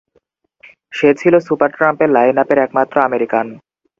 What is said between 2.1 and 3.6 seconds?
লাইনআপের একমাত্র আমেরিকান।